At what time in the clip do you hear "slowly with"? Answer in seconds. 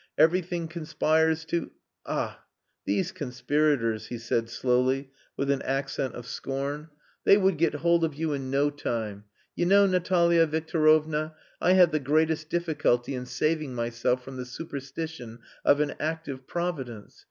4.49-5.51